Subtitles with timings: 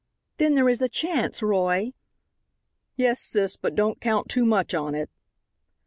[0.37, 1.93] "Then there is a chance, Roy!"
[2.95, 5.11] "Yes, sis, but don't count too much on it."